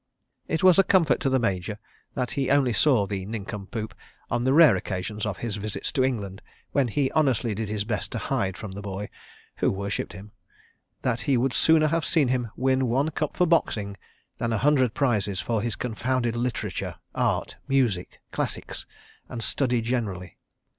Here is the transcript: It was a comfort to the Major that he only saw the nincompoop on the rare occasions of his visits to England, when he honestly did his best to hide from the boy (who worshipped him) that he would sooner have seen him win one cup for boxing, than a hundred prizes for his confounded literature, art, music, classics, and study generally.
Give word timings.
It 0.47 0.63
was 0.63 0.79
a 0.79 0.83
comfort 0.83 1.19
to 1.19 1.29
the 1.29 1.37
Major 1.37 1.77
that 2.15 2.31
he 2.31 2.49
only 2.49 2.73
saw 2.73 3.05
the 3.05 3.23
nincompoop 3.27 3.93
on 4.31 4.45
the 4.45 4.51
rare 4.51 4.75
occasions 4.75 5.27
of 5.27 5.37
his 5.45 5.57
visits 5.57 5.91
to 5.91 6.03
England, 6.03 6.41
when 6.71 6.87
he 6.87 7.11
honestly 7.11 7.53
did 7.53 7.69
his 7.69 7.83
best 7.83 8.11
to 8.13 8.17
hide 8.17 8.57
from 8.57 8.71
the 8.71 8.81
boy 8.81 9.09
(who 9.57 9.69
worshipped 9.69 10.13
him) 10.13 10.31
that 11.03 11.21
he 11.29 11.37
would 11.37 11.53
sooner 11.53 11.85
have 11.85 12.03
seen 12.03 12.29
him 12.29 12.49
win 12.55 12.87
one 12.87 13.11
cup 13.11 13.37
for 13.37 13.45
boxing, 13.45 13.95
than 14.39 14.51
a 14.51 14.57
hundred 14.57 14.95
prizes 14.95 15.39
for 15.39 15.61
his 15.61 15.75
confounded 15.75 16.35
literature, 16.35 16.95
art, 17.13 17.57
music, 17.67 18.19
classics, 18.31 18.87
and 19.29 19.43
study 19.43 19.81
generally. 19.81 20.39